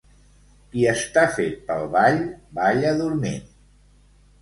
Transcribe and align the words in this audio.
Qui 0.71 0.85
està 0.91 1.27
fet 1.35 1.61
pel 1.69 1.87
ball, 1.99 2.19
balla 2.61 2.99
dormint. 3.07 3.49